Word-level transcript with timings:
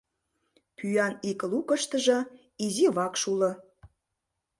Пӱян 0.77 1.13
ик 1.29 1.39
лукыштыжо 1.51 2.19
изи 2.63 2.87
вакш 2.95 3.21
уло. 3.31 3.51